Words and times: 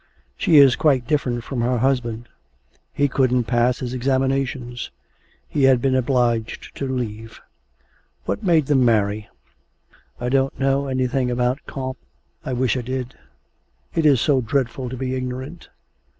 She 0.35 0.57
is 0.57 0.75
quite 0.75 1.05
different 1.05 1.43
from 1.43 1.61
her 1.61 1.77
husband; 1.77 2.27
he 2.91 3.07
couldn't 3.07 3.43
pass 3.43 3.77
his 3.77 3.93
examinations; 3.93 4.89
he 5.47 5.65
had 5.65 5.79
been 5.79 5.93
obliged 5.93 6.75
to 6.77 6.87
leave.... 6.87 7.39
What 8.25 8.41
made 8.41 8.65
them 8.65 8.83
marry? 8.83 9.29
'I 10.19 10.29
don't 10.29 10.59
know 10.59 10.87
anything 10.87 11.29
about 11.29 11.59
Comte 11.67 11.99
I 12.43 12.51
wish 12.53 12.75
I 12.75 12.81
did; 12.81 13.13
it 13.93 14.07
is 14.07 14.19
so 14.19 14.41
dreadful 14.41 14.89
to 14.89 14.97
be 14.97 15.13
ignorant. 15.13 15.69